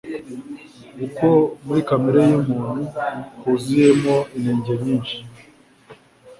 [0.97, 1.27] kuko
[1.65, 2.73] muri kamere y'umuntu
[3.41, 5.17] huzuyemo inenge nyinshi.